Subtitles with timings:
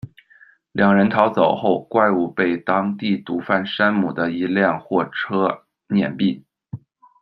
[0.71, 6.41] 两人逃走后，怪物被当地毒犯山姆的一辆货车辗毙。